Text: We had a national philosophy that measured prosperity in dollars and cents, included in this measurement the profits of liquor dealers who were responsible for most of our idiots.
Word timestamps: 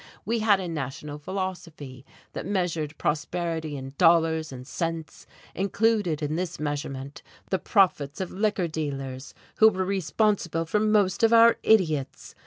We 0.25 0.39
had 0.39 0.59
a 0.59 0.67
national 0.67 1.19
philosophy 1.19 2.07
that 2.33 2.47
measured 2.47 2.97
prosperity 2.97 3.77
in 3.77 3.93
dollars 3.99 4.51
and 4.51 4.65
cents, 4.65 5.27
included 5.53 6.23
in 6.23 6.37
this 6.37 6.59
measurement 6.59 7.21
the 7.51 7.59
profits 7.59 8.19
of 8.19 8.31
liquor 8.31 8.67
dealers 8.67 9.35
who 9.59 9.69
were 9.69 9.85
responsible 9.85 10.65
for 10.65 10.79
most 10.79 11.21
of 11.21 11.33
our 11.33 11.57
idiots. 11.61 12.33